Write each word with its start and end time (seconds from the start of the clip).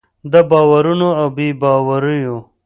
د 0.31 0.33
باورونو 0.51 1.07
او 1.19 1.27
بې 1.35 1.47
باوریو 1.61 2.37